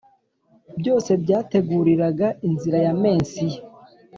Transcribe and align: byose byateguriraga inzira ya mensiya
byose 0.79 1.11
byateguriraga 1.23 2.27
inzira 2.47 2.77
ya 2.85 2.93
mensiya 3.01 3.59